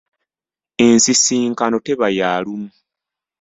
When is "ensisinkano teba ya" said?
0.87-2.29